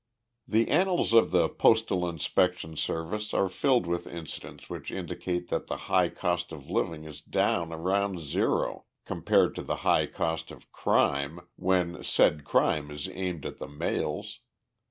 [0.47, 5.77] The annals of the Postal Inspection Service are filled with incidents which indicate that the
[5.91, 11.41] High Cost of Living is down around zero compared to the High Cost of Crime,
[11.55, 14.39] when said crime is aimed at the mails.